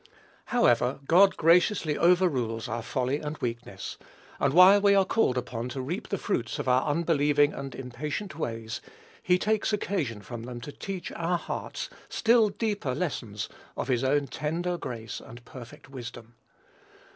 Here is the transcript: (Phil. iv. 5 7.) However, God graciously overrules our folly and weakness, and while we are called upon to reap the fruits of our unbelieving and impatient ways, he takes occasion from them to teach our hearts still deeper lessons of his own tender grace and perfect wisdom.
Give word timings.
(Phil. 0.47 0.65
iv. 0.65 0.77
5 0.77 0.77
7.) 0.77 0.81
However, 0.89 0.99
God 1.05 1.37
graciously 1.37 1.95
overrules 1.95 2.67
our 2.67 2.81
folly 2.81 3.19
and 3.19 3.37
weakness, 3.37 3.99
and 4.39 4.51
while 4.51 4.81
we 4.81 4.95
are 4.95 5.05
called 5.05 5.37
upon 5.37 5.69
to 5.69 5.79
reap 5.83 6.07
the 6.07 6.17
fruits 6.17 6.57
of 6.57 6.67
our 6.67 6.83
unbelieving 6.89 7.53
and 7.53 7.75
impatient 7.75 8.35
ways, 8.35 8.81
he 9.21 9.37
takes 9.37 9.71
occasion 9.71 10.23
from 10.23 10.41
them 10.41 10.59
to 10.61 10.71
teach 10.71 11.11
our 11.11 11.37
hearts 11.37 11.87
still 12.09 12.49
deeper 12.49 12.95
lessons 12.95 13.47
of 13.77 13.89
his 13.89 14.03
own 14.03 14.25
tender 14.25 14.75
grace 14.75 15.19
and 15.21 15.45
perfect 15.45 15.87
wisdom. 15.87 16.33